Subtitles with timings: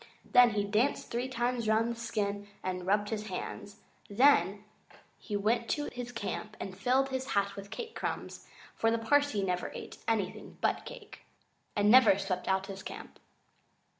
[0.25, 3.81] Then he danced three times round the skin and rubbed his hands.
[4.09, 4.63] Then
[5.19, 9.43] he went to his camp and filled his hat with cake crumbs, for the Parsee
[9.45, 11.19] never ate anything but cake,
[11.75, 13.19] and never swept out his camp.